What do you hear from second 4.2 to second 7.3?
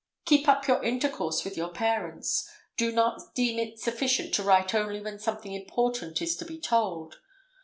to write only when something important is to be told.